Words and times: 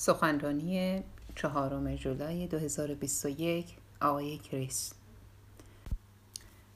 سخنرانی 0.00 1.02
چهارم 1.34 1.94
جولای 1.94 2.46
2021 2.46 3.76
آقای 4.00 4.38
کریس. 4.38 4.92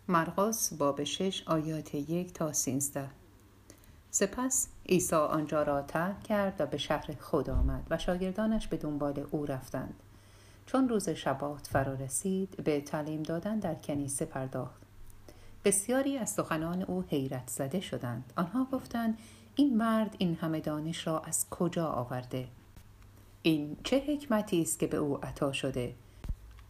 مرقس 0.09 0.73
باب 0.73 1.05
شش 1.05 1.43
آیات 1.47 1.95
یک 1.95 2.33
تا 2.33 2.53
سینزده 2.53 3.11
سپس 4.11 4.69
عیسی 4.89 5.17
آنجا 5.17 5.63
را 5.63 5.83
ترک 5.83 6.23
کرد 6.23 6.61
و 6.61 6.67
به 6.67 6.79
شهر 6.79 7.15
خود 7.21 7.51
آمد 7.51 7.87
و 7.91 7.99
شاگردانش 7.99 8.67
به 8.67 8.77
دنبال 8.77 9.27
او 9.31 9.47
رفتند. 9.47 9.95
چون 10.67 10.89
روز 10.89 11.09
شبات 11.09 11.67
فرا 11.67 11.95
رسید 11.95 12.65
به 12.65 12.81
تعلیم 12.81 13.23
دادن 13.23 13.59
در 13.59 13.75
کنیسه 13.75 14.25
پرداخت. 14.25 14.83
بسیاری 15.65 16.19
از 16.19 16.31
سخنان 16.31 16.83
او 16.83 17.05
حیرت 17.09 17.51
زده 17.51 17.81
شدند. 17.81 18.33
آنها 18.37 18.69
گفتند 18.73 19.19
این 19.55 19.77
مرد 19.77 20.17
این 20.19 20.35
همه 20.35 20.61
دانش 20.61 21.07
را 21.07 21.21
از 21.21 21.47
کجا 21.51 21.87
آورده؟ 21.87 22.49
این 23.47 23.77
چه 23.85 23.99
حکمتی 23.99 24.63
است 24.63 24.79
که 24.79 24.87
به 24.87 24.97
او 24.97 25.25
عطا 25.25 25.53
شده؟ 25.53 25.95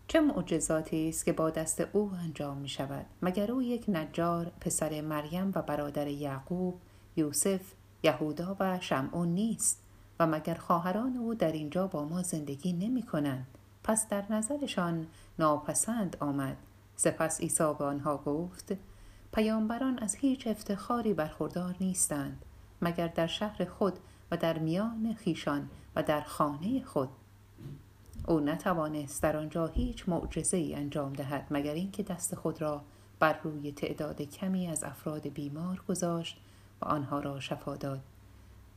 چه 0.08 0.20
معجزاتی 0.20 1.08
است 1.08 1.24
که 1.24 1.32
با 1.32 1.50
دست 1.50 1.80
او 1.92 2.12
انجام 2.22 2.58
می 2.58 2.68
شود 2.68 3.06
مگر 3.22 3.52
او 3.52 3.62
یک 3.62 3.84
نجار 3.88 4.52
پسر 4.60 5.00
مریم 5.00 5.52
و 5.54 5.62
برادر 5.62 6.06
یعقوب 6.06 6.80
یوسف 7.16 7.60
یهودا 8.02 8.56
و 8.60 8.80
شمعون 8.80 9.28
نیست؟ 9.28 9.82
و 10.20 10.26
مگر 10.26 10.54
خواهران 10.54 11.16
او 11.16 11.34
در 11.34 11.52
اینجا 11.52 11.86
با 11.86 12.04
ما 12.04 12.22
زندگی 12.22 12.72
نمی 12.72 13.02
کنند 13.02 13.46
پس 13.84 14.08
در 14.08 14.24
نظرشان 14.30 15.06
ناپسند 15.38 16.16
آمد. 16.20 16.56
سپس 16.96 17.40
عیسی 17.40 17.72
به 17.78 17.84
آنها 17.84 18.16
گفت 18.16 18.72
پیامبران 19.32 19.98
از 19.98 20.14
هیچ 20.14 20.46
افتخاری 20.46 21.14
برخوردار 21.14 21.74
نیستند. 21.80 22.44
مگر 22.82 23.08
در 23.08 23.26
شهر 23.26 23.64
خود 23.64 23.98
در 24.36 24.58
میان 24.58 25.14
خیشان 25.14 25.70
و 25.96 26.02
در 26.02 26.20
خانه 26.20 26.84
خود. 26.84 27.08
او 28.28 28.40
نتوانست 28.40 29.22
در 29.22 29.36
آنجا 29.36 29.66
هیچ 29.66 30.08
معجزه 30.08 30.56
ای 30.56 30.74
انجام 30.74 31.12
دهد 31.12 31.46
مگر 31.50 31.74
اینکه 31.74 32.02
دست 32.02 32.34
خود 32.34 32.62
را 32.62 32.82
بر 33.18 33.38
روی 33.42 33.72
تعداد 33.72 34.22
کمی 34.22 34.68
از 34.68 34.84
افراد 34.84 35.28
بیمار 35.28 35.82
گذاشت 35.88 36.40
و 36.80 36.84
آنها 36.84 37.20
را 37.20 37.40
شفا 37.40 37.76
داد 37.76 38.00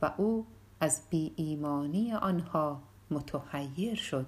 و 0.02 0.12
او 0.16 0.46
از 0.80 1.02
بی 1.10 1.32
ایمانی 1.36 2.12
آنها 2.12 2.80
متحیر 3.10 3.94
شد. 3.94 4.26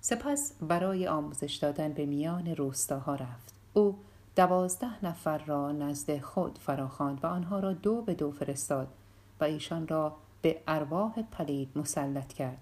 سپس 0.00 0.52
برای 0.60 1.06
آموزش 1.06 1.54
دادن 1.54 1.92
به 1.92 2.06
میان 2.06 2.46
روستاها 2.46 3.14
رفت. 3.14 3.54
او 3.72 3.98
دوازده 4.36 5.04
نفر 5.04 5.38
را 5.38 5.72
نزد 5.72 6.20
خود 6.20 6.58
فراخواند 6.58 7.24
و 7.24 7.26
آنها 7.26 7.58
را 7.60 7.72
دو 7.72 8.02
به 8.02 8.14
دو 8.14 8.30
فرستاد 8.30 8.88
و 9.40 9.44
ایشان 9.44 9.88
را 9.88 10.16
به 10.42 10.60
ارواح 10.68 11.22
پلید 11.22 11.68
مسلط 11.76 12.32
کرد. 12.32 12.58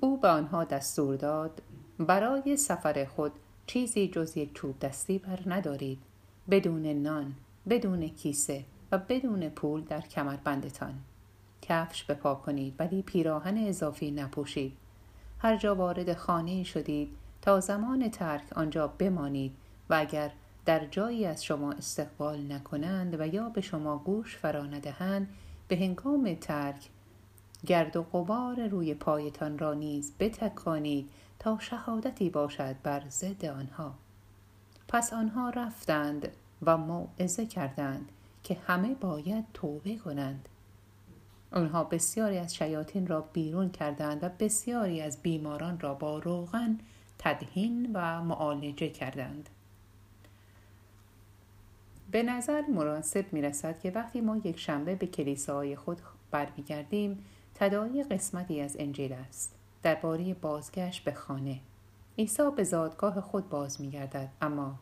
او 0.00 0.16
به 0.16 0.28
آنها 0.28 0.64
دستور 0.64 1.16
داد 1.16 1.62
برای 1.98 2.56
سفر 2.56 3.04
خود 3.04 3.32
چیزی 3.66 4.08
جز 4.08 4.36
یک 4.36 4.54
چوب 4.54 4.78
دستی 4.78 5.18
بر 5.18 5.38
ندارید 5.46 5.98
بدون 6.50 6.86
نان 6.86 7.34
بدون 7.68 8.08
کیسه 8.08 8.64
و 8.92 8.98
بدون 8.98 9.48
پول 9.48 9.80
در 9.80 10.00
کمربندتان. 10.00 10.94
کفش 11.62 12.04
بپا 12.04 12.34
کنید 12.34 12.74
ولی 12.78 13.02
پیراهن 13.02 13.56
اضافی 13.56 14.10
نپوشید. 14.10 14.76
هر 15.38 15.56
جا 15.56 15.74
وارد 15.74 16.14
خانه 16.14 16.62
شدید 16.62 17.16
تا 17.42 17.60
زمان 17.60 18.10
ترک 18.10 18.52
آنجا 18.56 18.86
بمانید 18.86 19.52
و 19.90 19.94
اگر 19.94 20.30
در 20.64 20.86
جایی 20.86 21.26
از 21.26 21.44
شما 21.44 21.72
استقبال 21.72 22.52
نکنند 22.52 23.20
و 23.20 23.26
یا 23.26 23.48
به 23.48 23.60
شما 23.60 23.98
گوش 23.98 24.36
فرا 24.36 24.66
ندهند 24.66 25.28
به 25.68 25.76
هنگام 25.76 26.34
ترک 26.34 26.88
گرد 27.66 27.96
و 27.96 28.02
غبار 28.02 28.68
روی 28.68 28.94
پایتان 28.94 29.58
را 29.58 29.74
نیز 29.74 30.12
بتکانید 30.18 31.10
تا 31.38 31.58
شهادتی 31.60 32.30
باشد 32.30 32.76
بر 32.82 33.02
ضد 33.08 33.44
آنها. 33.44 33.94
پس 34.88 35.12
آنها 35.12 35.50
رفتند 35.50 36.28
و 36.62 36.76
موعظه 36.76 37.46
کردند 37.46 38.12
که 38.44 38.56
همه 38.66 38.94
باید 38.94 39.44
توبه 39.54 39.96
کنند. 39.96 40.48
آنها 41.52 41.84
بسیاری 41.84 42.38
از 42.38 42.54
شیاطین 42.54 43.06
را 43.06 43.20
بیرون 43.20 43.70
کردند 43.70 44.24
و 44.24 44.28
بسیاری 44.28 45.00
از 45.00 45.22
بیماران 45.22 45.80
را 45.80 45.94
با 45.94 46.18
روغن 46.18 46.78
تدهین 47.18 47.90
و 47.94 48.22
معالجه 48.22 48.88
کردند. 48.88 49.48
به 52.12 52.22
نظر 52.22 52.62
مناسب 52.66 53.32
می 53.32 53.42
رسد 53.42 53.80
که 53.80 53.90
وقتی 53.90 54.20
ما 54.20 54.36
یک 54.36 54.58
شنبه 54.58 54.94
به 54.94 55.06
کلیساهای 55.06 55.76
خود 55.76 55.98
برمیگردیم 56.30 57.24
تدایی 57.54 58.02
قسمتی 58.02 58.60
از 58.60 58.76
انجیل 58.78 59.12
است. 59.12 59.54
درباره 59.82 60.34
بازگشت 60.34 61.04
به 61.04 61.12
خانه. 61.12 61.60
عیسی 62.18 62.50
به 62.56 62.64
زادگاه 62.64 63.20
خود 63.20 63.48
باز 63.48 63.80
می 63.80 63.90
گردد 63.90 64.28
اما 64.42 64.78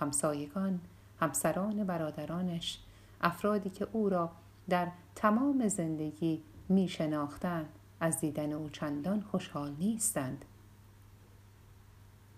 همسایگان 0.00 0.80
همسران 1.20 1.84
برادرانش 1.84 2.78
افرادی 3.20 3.70
که 3.70 3.86
او 3.92 4.08
را 4.08 4.30
در 4.68 4.88
تمام 5.14 5.68
زندگی 5.68 6.42
می 6.68 6.88
شناختند 6.88 7.68
از 8.00 8.20
دیدن 8.20 8.52
او 8.52 8.68
چندان 8.68 9.20
خوشحال 9.20 9.74
نیستند. 9.78 10.44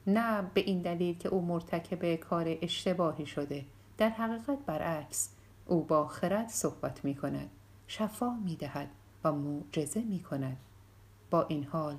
نه 0.07 0.43
به 0.55 0.61
این 0.61 0.83
دلیل 0.83 1.19
که 1.19 1.29
او 1.29 1.43
مرتکب 1.43 2.15
کار 2.15 2.57
اشتباهی 2.63 3.27
شده. 3.27 3.65
در 3.99 4.09
حقیقت 4.09 4.59
برعکس 4.67 5.31
او 5.67 5.85
با 5.85 6.07
خرد 6.07 6.49
صحبت 6.49 7.05
می 7.05 7.15
کند 7.15 7.51
شفا 7.87 8.31
می 8.31 8.57
دهد 8.57 8.91
و 9.25 9.33
معجزه 9.33 10.01
می 10.01 10.21
کند 10.21 10.57
با 11.31 11.43
این 11.43 11.65
حال 11.65 11.97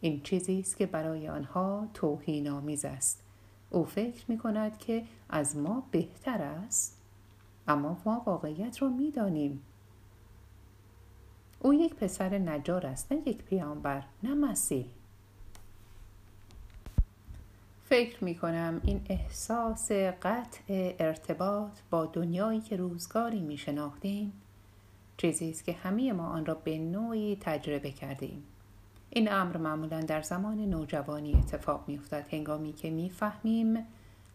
این 0.00 0.20
چیزی 0.22 0.60
است 0.60 0.76
که 0.76 0.86
برای 0.86 1.28
آنها 1.28 1.88
توهین 1.94 2.48
آمیز 2.48 2.84
است. 2.84 3.22
او 3.70 3.84
فکر 3.84 4.24
می 4.28 4.38
کند 4.38 4.78
که 4.78 5.04
از 5.28 5.56
ما 5.56 5.82
بهتر 5.90 6.42
است. 6.42 7.00
اما 7.68 7.96
ما 8.04 8.22
واقعیت 8.26 8.82
را 8.82 8.88
می 8.88 9.10
دانیم 9.10 9.62
او 11.60 11.74
یک 11.74 11.94
پسر 11.94 12.38
نجار 12.38 12.86
است 12.86 13.12
نه 13.12 13.28
یک 13.28 13.44
پیامبر 13.44 14.02
نه 14.22 14.34
مسیح. 14.34 14.86
فکر 17.94 18.24
می 18.24 18.34
کنم 18.34 18.80
این 18.84 19.00
احساس 19.08 19.92
قطع 19.92 20.94
ارتباط 20.98 21.70
با 21.90 22.06
دنیایی 22.06 22.60
که 22.60 22.76
روزگاری 22.76 23.40
می 23.40 23.58
شناختیم 23.58 24.32
چیزی 25.16 25.50
است 25.50 25.64
که 25.64 25.72
همه 25.72 26.12
ما 26.12 26.28
آن 26.28 26.46
را 26.46 26.54
به 26.54 26.78
نوعی 26.78 27.38
تجربه 27.40 27.90
کردیم 27.90 28.44
این 29.10 29.32
امر 29.32 29.56
معمولا 29.56 30.00
در 30.00 30.22
زمان 30.22 30.58
نوجوانی 30.58 31.34
اتفاق 31.34 31.84
می 31.86 31.98
افتد 31.98 32.26
هنگامی 32.30 32.72
که 32.72 32.90
می 32.90 33.10
فهمیم 33.10 33.86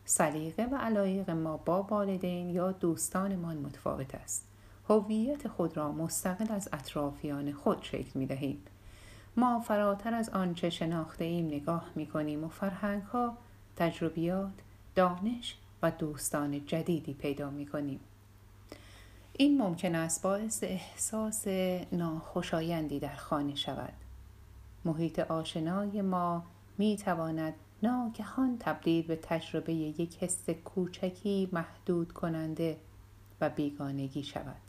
سلیقه 0.05 0.65
و 0.65 0.75
علایق 0.75 1.29
ما 1.29 1.57
با 1.57 1.83
والدین 1.83 2.49
یا 2.49 2.71
دوستانمان 2.71 3.57
متفاوت 3.57 4.15
است. 4.15 4.47
هویت 4.89 5.47
خود 5.47 5.77
را 5.77 5.91
مستقل 5.91 6.53
از 6.53 6.69
اطرافیان 6.73 7.51
خود 7.51 7.79
شکل 7.81 8.19
می 8.19 8.25
دهیم 8.25 8.63
ما 9.37 9.59
فراتر 9.59 10.13
از 10.13 10.29
آنچه 10.29 10.69
شناخته 10.69 11.25
ایم 11.25 11.45
نگاه 11.45 11.85
می 11.95 12.05
کنیم 12.07 12.43
و 12.43 12.47
فرهنگ 12.47 13.03
ها، 13.03 13.37
تجربیات، 13.79 14.53
دانش 14.95 15.55
و 15.81 15.91
دوستان 15.91 16.65
جدیدی 16.65 17.13
پیدا 17.13 17.49
می 17.49 17.65
کنیم. 17.65 17.99
این 19.33 19.61
ممکن 19.61 19.95
است 19.95 20.21
باعث 20.21 20.63
احساس 20.63 21.47
ناخوشایندی 21.91 22.99
در 22.99 23.15
خانه 23.15 23.55
شود. 23.55 23.93
محیط 24.85 25.19
آشنای 25.19 26.01
ما 26.01 26.43
می 26.77 26.97
تواند 26.97 27.53
ناگهان 27.83 28.57
تبدیل 28.59 29.07
به 29.07 29.15
تجربه 29.15 29.73
یک 29.73 30.23
حس 30.23 30.49
کوچکی 30.49 31.49
محدود 31.51 32.11
کننده 32.11 32.77
و 33.41 33.49
بیگانگی 33.49 34.23
شود. 34.23 34.61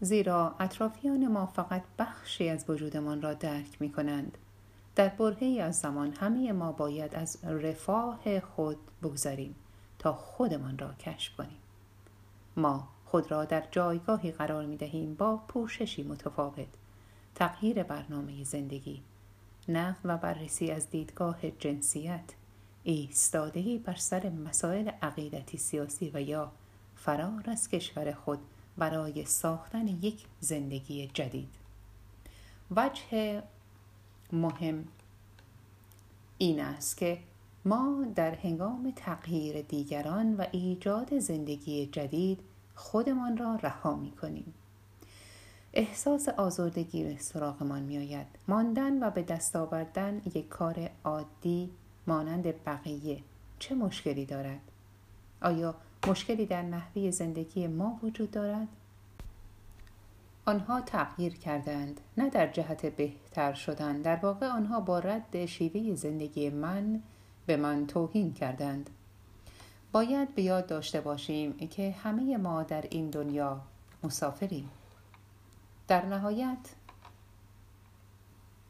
زیرا 0.00 0.54
اطرافیان 0.60 1.28
ما 1.28 1.46
فقط 1.46 1.82
بخشی 1.98 2.48
از 2.48 2.70
وجودمان 2.70 3.22
را 3.22 3.34
درک 3.34 3.82
می 3.82 3.92
کنند. 3.92 4.38
در 4.96 5.08
برهی 5.08 5.60
از 5.60 5.78
زمان 5.78 6.12
همه 6.12 6.52
ما 6.52 6.72
باید 6.72 7.14
از 7.14 7.44
رفاه 7.44 8.40
خود 8.40 8.76
بگذاریم 9.02 9.54
تا 9.98 10.12
خودمان 10.12 10.78
را 10.78 10.92
کشف 10.92 11.36
کنیم. 11.36 11.58
ما 12.56 12.88
خود 13.04 13.30
را 13.30 13.44
در 13.44 13.64
جایگاهی 13.70 14.32
قرار 14.32 14.66
می 14.66 14.76
دهیم 14.76 15.14
با 15.14 15.36
پوششی 15.36 16.02
متفاوت. 16.02 16.68
تغییر 17.34 17.82
برنامه 17.82 18.44
زندگی، 18.44 19.02
نقد 19.68 20.00
و 20.04 20.16
بررسی 20.16 20.70
از 20.70 20.90
دیدگاه 20.90 21.50
جنسیت، 21.50 22.24
ایستادگی 22.84 23.78
بر 23.78 23.96
سر 23.96 24.30
مسائل 24.30 24.90
عقیدتی 25.02 25.58
سیاسی 25.58 26.10
و 26.14 26.22
یا 26.22 26.52
فرار 26.96 27.42
از 27.46 27.68
کشور 27.68 28.12
خود 28.12 28.38
برای 28.76 29.24
ساختن 29.24 29.86
یک 29.86 30.26
زندگی 30.40 31.06
جدید 31.06 31.48
وجه 32.76 33.42
مهم 34.32 34.84
این 36.38 36.60
است 36.60 36.96
که 36.96 37.18
ما 37.64 38.04
در 38.14 38.34
هنگام 38.34 38.92
تغییر 38.96 39.62
دیگران 39.62 40.36
و 40.36 40.44
ایجاد 40.52 41.18
زندگی 41.18 41.86
جدید 41.86 42.40
خودمان 42.74 43.36
را 43.36 43.54
رها 43.54 43.96
می 43.96 44.10
کنیم. 44.10 44.54
احساس 45.72 46.28
آزردگی 46.28 47.04
به 47.04 47.16
سراغمان 47.18 47.82
میآید 47.82 48.26
ماندن 48.48 49.02
و 49.02 49.10
به 49.10 49.22
دست 49.22 49.56
آوردن 49.56 50.22
یک 50.34 50.48
کار 50.48 50.90
عادی 51.04 51.70
مانند 52.06 52.64
بقیه 52.64 53.22
چه 53.58 53.74
مشکلی 53.74 54.26
دارد؟ 54.26 54.60
آیا 55.42 55.74
مشکلی 56.06 56.46
در 56.46 56.62
نحوه 56.62 57.10
زندگی 57.10 57.66
ما 57.66 58.00
وجود 58.02 58.30
دارد؟ 58.30 58.68
آنها 60.48 60.80
تغییر 60.80 61.38
کردند 61.38 62.00
نه 62.16 62.30
در 62.30 62.46
جهت 62.46 62.86
بهتر 62.86 63.52
شدن. 63.52 64.02
در 64.02 64.16
واقع 64.16 64.46
آنها 64.46 64.80
با 64.80 64.98
رد 64.98 65.46
شیوه 65.46 65.94
زندگی 65.94 66.50
من 66.50 67.02
به 67.46 67.56
من 67.56 67.86
توهین 67.86 68.34
کردند. 68.34 68.90
باید 69.92 70.34
به 70.34 70.42
یاد 70.42 70.66
داشته 70.66 71.00
باشیم 71.00 71.56
که 71.56 71.90
همه 71.90 72.36
ما 72.36 72.62
در 72.62 72.84
این 72.90 73.10
دنیا 73.10 73.60
مسافریم. 74.02 74.70
در 75.88 76.06
نهایت 76.06 76.58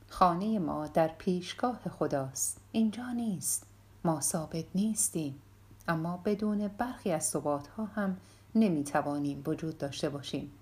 خانه 0.09 0.59
ما 0.59 0.87
در 0.87 1.09
پیشگاه 1.09 1.81
خداست. 1.99 2.61
اینجا 2.73 3.13
نیست. 3.13 3.67
ما 4.05 4.21
ثابت 4.21 4.65
نیستیم. 4.75 5.43
اما 5.89 6.17
بدون 6.25 6.69
برخی 6.69 7.13
از 7.13 7.25
ثبات 7.25 7.69
ها 7.69 7.85
هم 7.85 8.17
نمی 8.55 8.85
توانیم 8.85 9.43
وجود 9.47 9.79
داشته 9.79 10.09
باشیم. 10.09 10.53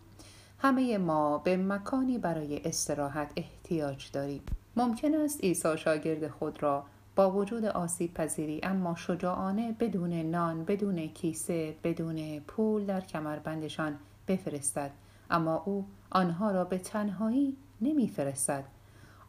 همه 0.58 0.98
ما 0.98 1.38
به 1.38 1.56
مکانی 1.56 2.18
برای 2.18 2.60
استراحت 2.64 3.32
احتیاج 3.36 4.10
داریم. 4.12 4.42
ممکن 4.76 5.14
است 5.14 5.44
عیسی 5.44 5.78
شاگرد 5.78 6.28
خود 6.28 6.62
را 6.62 6.84
با 7.16 7.30
وجود 7.30 7.64
آسیب 7.64 8.14
پذیری 8.14 8.60
اما 8.62 8.94
شجاعانه 8.94 9.72
بدون 9.80 10.12
نان 10.12 10.64
بدون 10.64 11.06
کیسه 11.06 11.74
بدون 11.84 12.40
پول 12.40 12.86
در 12.86 13.00
کمربندشان 13.00 13.98
بفرستد. 14.28 14.90
اما 15.30 15.62
او 15.64 15.86
آنها 16.10 16.50
را 16.50 16.64
به 16.64 16.78
تنهایی 16.78 17.56
نمیفرستد. 17.80 18.64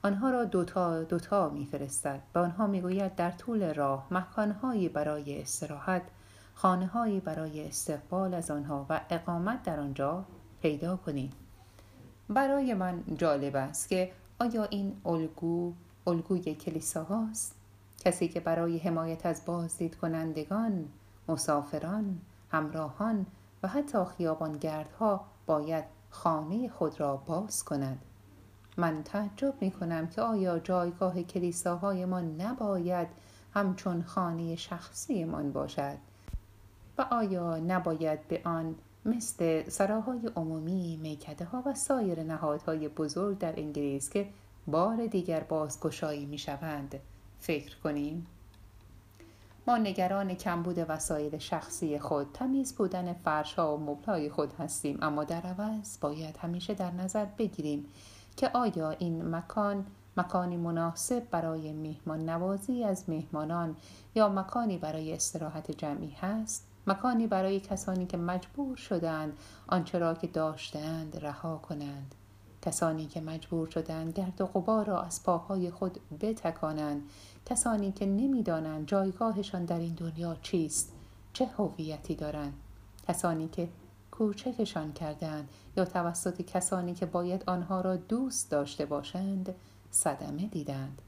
آنها 0.04 0.30
را 0.30 0.46
دوتا 0.46 1.04
دوتا 1.04 1.50
میفرستد. 1.50 2.22
به 2.34 2.40
آنها 2.40 2.68
می‌گوید 2.68 3.16
در 3.16 3.32
طول 3.32 3.74
راه 3.74 4.08
مکانهایی 4.12 4.90
برای 4.90 5.42
استراحت 5.42 6.02
خانههایی 6.56 7.20
برای 7.20 7.68
استقبال 7.68 8.34
از 8.34 8.52
آنها 8.52 8.86
و 8.90 9.02
اقامت 9.10 9.64
در 9.64 9.80
آنجا 9.80 10.26
پیدا 10.66 10.98
کنید 10.98 11.34
برای 12.30 12.74
من 12.74 13.04
جالب 13.18 13.56
است 13.56 13.90
که 13.90 14.12
آیا 14.40 14.64
این 14.64 15.02
الگو 15.06 15.74
الگوی 16.08 16.56
کلیسا 16.56 17.04
هاست؟ 17.04 17.56
کسی 18.00 18.28
که 18.28 18.40
برای 18.40 18.78
حمایت 18.78 19.26
از 19.26 19.46
بازدید 19.46 19.96
کنندگان 19.96 20.86
مسافران 21.28 22.22
همراهان 22.52 23.26
و 23.64 23.68
حتی 23.68 23.98
خیابانگردها 24.18 25.26
باید 25.46 25.84
خانه 26.10 26.70
خود 26.70 27.00
را 27.00 27.18
باز 27.18 27.66
کند. 27.66 28.00
من 28.78 29.04
تعجب 29.04 29.54
می 29.62 29.72
کنم 29.72 30.08
که 30.08 30.22
آیا 30.22 30.60
جایگاه 30.60 31.24
کلیساهای 31.24 32.06
ما 32.06 32.22
نباید 32.22 33.08
همچون 33.54 34.02
خانه 34.02 34.56
شخصیمان 34.56 35.52
باشد 35.52 35.98
و 36.98 37.02
آیا 37.02 37.58
نباید 37.58 38.28
به 38.28 38.42
آن 38.44 38.76
مثل 39.06 39.70
سراهای 39.70 40.30
عمومی 40.36 41.00
میکده 41.02 41.46
ها 41.46 41.64
و 41.66 41.74
سایر 41.74 42.24
نهادهای 42.24 42.88
بزرگ 42.88 43.38
در 43.38 43.60
انگلیس 43.60 44.10
که 44.10 44.28
بار 44.68 45.08
دیگر 45.08 45.40
بازگشایی 45.40 46.26
می 46.26 46.38
شوند 46.38 47.00
فکر 47.40 47.80
کنیم 47.80 48.28
ما 49.68 49.78
نگران 49.78 50.34
کمبود 50.34 50.86
وسایل 50.90 51.38
شخصی 51.38 52.00
خود 52.00 52.28
تمیز 52.34 52.76
بودن 52.76 53.14
فرشها 53.14 53.78
و 53.78 53.80
مبلای 53.80 54.30
خود 54.30 54.54
هستیم 54.54 54.98
اما 55.02 55.24
در 55.24 55.42
عوض 55.42 55.98
باید 56.02 56.38
همیشه 56.38 56.74
در 56.74 56.92
نظر 56.92 57.26
بگیریم 57.26 57.86
که 58.38 58.50
آیا 58.54 58.90
این 58.90 59.36
مکان 59.36 59.86
مکانی 60.18 60.58
مناسب 60.58 61.24
برای 61.32 61.74
مهمان 61.74 62.30
نوازی 62.30 62.84
از 62.84 63.10
مهمانان 63.10 63.76
یا 64.16 64.30
مکانی 64.30 64.78
برای 64.78 65.14
استراحت 65.14 65.72
جمعی 65.72 66.12
هست؟ 66.22 66.68
مکانی 66.88 67.28
برای 67.28 67.60
کسانی 67.60 68.06
که 68.06 68.18
مجبور 68.18 68.78
شدند 68.78 69.38
آنچه 69.68 70.00
را 70.00 70.14
که 70.14 70.28
داشتند 70.28 71.18
رها 71.18 71.58
کنند. 71.58 72.16
کسانی 72.62 73.06
که 73.06 73.22
مجبور 73.22 73.70
شدند 73.70 74.14
گرد 74.14 74.42
و 74.42 74.46
غبار 74.46 74.86
را 74.86 75.02
از 75.02 75.24
پاهای 75.24 75.72
خود 75.72 76.00
بتکانند. 76.22 77.10
کسانی 77.46 77.92
که 77.92 78.06
نمی‌دانند 78.06 78.88
جایگاهشان 78.88 79.66
در 79.66 79.80
این 79.80 79.94
دنیا 79.94 80.38
چیست 80.42 80.94
چه 81.34 81.46
هویتی 81.46 82.16
دارند. 82.16 82.54
کسانی 83.08 83.48
که 83.48 83.70
کوچکشان 84.12 84.94
کردند 84.94 85.50
یا 85.78 85.86
توسط 85.86 86.42
کسانی 86.42 86.94
که 86.94 87.06
باید 87.06 87.44
آنها 87.48 87.82
را 87.82 87.96
دوست 87.96 88.52
داشته 88.52 88.86
باشند 88.86 89.56
صدمه 89.92 90.48
دیدند. 90.48 91.02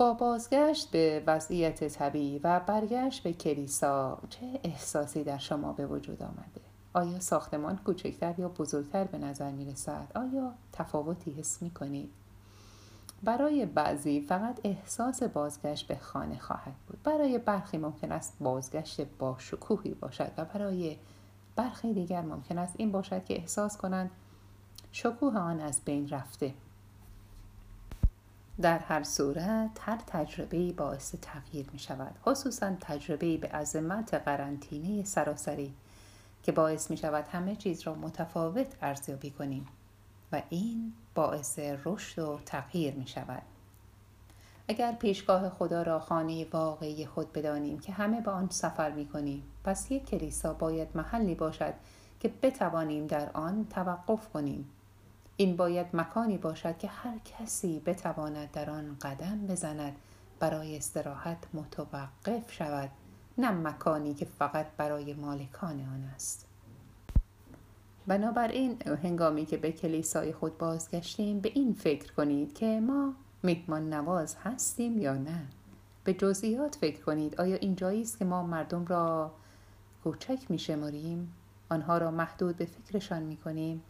با 0.00 0.12
بازگشت 0.12 0.90
به 0.90 1.22
وضعیت 1.26 1.88
طبیعی 1.88 2.38
و 2.38 2.60
برگشت 2.60 3.22
به 3.22 3.32
کلیسا 3.32 4.18
چه 4.30 4.60
احساسی 4.64 5.24
در 5.24 5.38
شما 5.38 5.72
به 5.72 5.86
وجود 5.86 6.22
آمده 6.22 6.60
آیا 6.92 7.20
ساختمان 7.20 7.76
کوچکتر 7.76 8.34
یا 8.38 8.48
بزرگتر 8.48 9.04
به 9.04 9.18
نظر 9.18 9.50
می 9.50 9.64
رسد؟ 9.64 10.06
آیا 10.14 10.54
تفاوتی 10.72 11.30
حس 11.30 11.62
می 11.62 11.70
کنید؟ 11.70 12.10
برای 13.22 13.66
بعضی 13.66 14.20
فقط 14.20 14.60
احساس 14.64 15.22
بازگشت 15.22 15.86
به 15.86 15.96
خانه 15.96 16.38
خواهد 16.38 16.74
بود 16.86 17.02
برای 17.02 17.38
برخی 17.38 17.78
ممکن 17.78 18.12
است 18.12 18.36
بازگشت 18.40 19.00
با 19.00 19.36
شکوهی 19.38 19.94
باشد 19.94 20.30
و 20.36 20.44
برای 20.44 20.96
برخی 21.56 21.92
دیگر 21.94 22.22
ممکن 22.22 22.58
است 22.58 22.74
این 22.78 22.92
باشد 22.92 23.24
که 23.24 23.34
احساس 23.38 23.76
کنند 23.76 24.10
شکوه 24.92 25.38
آن 25.38 25.60
از 25.60 25.80
بین 25.84 26.08
رفته 26.08 26.54
در 28.62 28.78
هر 28.78 29.02
صورت 29.02 29.70
هر 29.80 29.98
تجربه 30.06 30.72
باعث 30.72 31.14
تغییر 31.22 31.66
می 31.72 31.78
شود 31.78 32.14
خصوصا 32.24 32.72
تجربه 32.80 33.36
به 33.36 33.48
عظمت 33.48 34.14
قرنطینه 34.14 35.04
سراسری 35.04 35.74
که 36.42 36.52
باعث 36.52 36.90
می 36.90 36.96
شود 36.96 37.24
همه 37.32 37.56
چیز 37.56 37.80
را 37.82 37.94
متفاوت 37.94 38.66
ارزیابی 38.82 39.30
کنیم 39.30 39.66
و 40.32 40.42
این 40.48 40.92
باعث 41.14 41.58
رشد 41.58 42.18
و 42.18 42.38
تغییر 42.46 42.94
می 42.94 43.06
شود 43.06 43.42
اگر 44.68 44.92
پیشگاه 44.92 45.50
خدا 45.50 45.82
را 45.82 46.00
خانه 46.00 46.46
واقعی 46.52 47.06
خود 47.06 47.32
بدانیم 47.32 47.78
که 47.78 47.92
همه 47.92 48.20
با 48.20 48.32
آن 48.32 48.48
سفر 48.50 48.90
می 48.90 49.06
کنیم 49.06 49.42
پس 49.64 49.90
یک 49.90 50.04
کلیسا 50.04 50.52
باید 50.52 50.88
محلی 50.94 51.34
باشد 51.34 51.74
که 52.20 52.32
بتوانیم 52.42 53.06
در 53.06 53.30
آن 53.32 53.66
توقف 53.70 54.28
کنیم. 54.28 54.70
این 55.40 55.56
باید 55.56 55.86
مکانی 55.92 56.38
باشد 56.38 56.78
که 56.78 56.88
هر 56.88 57.18
کسی 57.18 57.82
بتواند 57.86 58.50
در 58.50 58.70
آن 58.70 58.96
قدم 59.02 59.46
بزند 59.46 59.96
برای 60.38 60.76
استراحت 60.76 61.38
متوقف 61.54 62.52
شود 62.52 62.90
نه 63.38 63.50
مکانی 63.50 64.14
که 64.14 64.24
فقط 64.24 64.66
برای 64.76 65.14
مالکان 65.14 65.80
آن 65.80 66.10
است. 66.14 66.46
بنابراین 68.06 68.82
هنگامی 69.02 69.46
که 69.46 69.56
به 69.56 69.72
کلیسای 69.72 70.32
خود 70.32 70.58
بازگشتیم 70.58 71.40
به 71.40 71.52
این 71.54 71.72
فکر 71.74 72.12
کنید 72.12 72.54
که 72.54 72.80
ما 72.80 73.14
مهمان 73.44 73.92
نواز 73.92 74.36
هستیم 74.44 74.98
یا 74.98 75.14
نه. 75.14 75.46
به 76.04 76.14
جزئیات 76.14 76.74
فکر 76.74 77.04
کنید. 77.04 77.40
آیا 77.40 77.56
این 77.56 77.76
جایی 77.76 78.02
است 78.02 78.18
که 78.18 78.24
ما 78.24 78.42
مردم 78.42 78.86
را 78.86 79.30
کوچک 80.04 80.38
می 80.48 80.58
شماریم 80.58 81.32
آنها 81.70 81.98
را 81.98 82.10
محدود 82.10 82.56
به 82.56 82.64
فکرشان 82.64 83.22
می 83.22 83.36
کنیم 83.36 83.82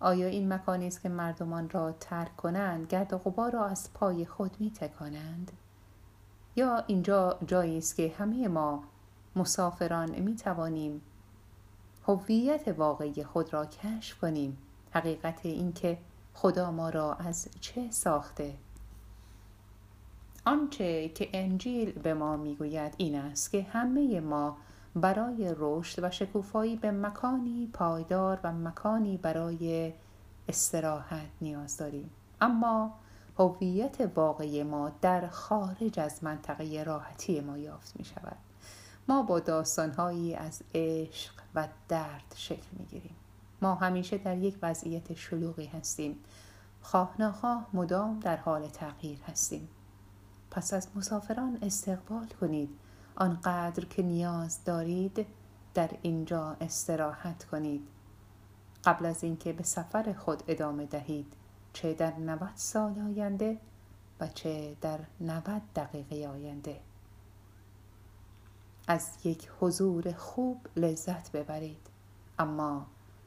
آیا 0.00 0.26
این 0.26 0.52
مکانی 0.52 0.86
است 0.86 1.02
که 1.02 1.08
مردمان 1.08 1.70
را 1.70 1.92
ترک 1.92 2.36
کنند 2.36 2.86
گرد 2.86 3.12
و 3.12 3.18
غبار 3.18 3.52
را 3.52 3.66
از 3.66 3.92
پای 3.94 4.26
خود 4.26 4.56
می 4.60 4.70
تکانند 4.70 5.52
یا 6.56 6.84
اینجا 6.86 7.38
جایی 7.46 7.78
است 7.78 7.96
که 7.96 8.14
همه 8.18 8.48
ما 8.48 8.84
مسافران 9.36 10.10
می 10.20 10.36
توانیم 10.36 11.00
هویت 12.06 12.68
واقعی 12.68 13.24
خود 13.24 13.52
را 13.52 13.66
کشف 13.66 14.18
کنیم؟ 14.18 14.58
حقیقت 14.90 15.46
اینکه 15.46 15.98
خدا 16.34 16.70
ما 16.70 16.88
را 16.88 17.14
از 17.14 17.48
چه 17.60 17.90
ساخته؟ 17.90 18.54
آنچه 20.44 21.08
که 21.08 21.28
انجیل 21.32 21.92
به 21.92 22.14
ما 22.14 22.36
می‌گوید 22.36 22.94
این 22.96 23.14
است 23.14 23.52
که 23.52 23.62
همه 23.62 24.20
ما 24.20 24.56
برای 24.96 25.54
رشد 25.58 26.04
و 26.04 26.10
شکوفایی 26.10 26.76
به 26.76 26.90
مکانی 26.90 27.70
پایدار 27.72 28.40
و 28.44 28.52
مکانی 28.52 29.16
برای 29.16 29.92
استراحت 30.48 31.28
نیاز 31.40 31.76
داریم. 31.76 32.10
اما 32.40 32.94
هویت 33.38 34.10
واقعی 34.14 34.62
ما 34.62 34.92
در 35.00 35.28
خارج 35.28 36.00
از 36.00 36.24
منطقه 36.24 36.82
راحتی 36.82 37.40
ما 37.40 37.58
یافت 37.58 37.96
می 37.96 38.04
شود. 38.04 38.36
ما 39.08 39.22
با 39.22 39.40
داستانهایی 39.40 40.34
از 40.34 40.62
عشق 40.74 41.32
و 41.54 41.68
درد 41.88 42.34
شکل 42.36 42.66
می 42.78 42.86
گیریم. 42.86 43.16
ما 43.62 43.74
همیشه 43.74 44.18
در 44.18 44.38
یک 44.38 44.58
وضعیت 44.62 45.14
شلوغی 45.14 45.66
هستیم. 45.66 46.16
خواه 46.82 47.14
نخواه 47.18 47.66
مدام 47.72 48.20
در 48.20 48.36
حال 48.36 48.68
تغییر 48.68 49.18
هستیم. 49.22 49.68
پس 50.50 50.74
از 50.74 50.88
مسافران 50.94 51.58
استقبال 51.62 52.26
کنید. 52.40 52.68
آنقدر 53.18 53.84
که 53.84 54.02
نیاز 54.02 54.64
دارید 54.64 55.26
در 55.74 55.90
اینجا 56.02 56.56
استراحت 56.60 57.44
کنید. 57.44 57.88
قبل 58.84 59.06
از 59.06 59.24
اینکه 59.24 59.52
به 59.52 59.62
سفر 59.62 60.12
خود 60.12 60.42
ادامه 60.48 60.86
دهید 60.86 61.32
چه 61.72 61.94
در 61.94 62.16
90 62.18 62.50
سال 62.54 62.98
آینده 62.98 63.58
و 64.20 64.28
چه 64.28 64.76
در 64.80 64.98
90 65.20 65.62
دقیقه 65.76 66.28
آینده. 66.28 66.80
از 68.88 69.10
یک 69.24 69.50
حضور 69.60 70.12
خوب 70.12 70.66
لذت 70.76 71.32
ببرید 71.32 71.86
اما 72.38 72.86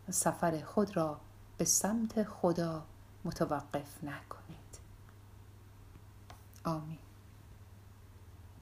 سفر 0.09 0.61
خود 0.61 0.97
را 0.97 1.19
به 1.57 1.65
سمت 1.65 2.23
خدا 2.23 2.85
متوقف 3.25 4.03
نکنید. 4.03 4.79
آمین. 6.65 7.10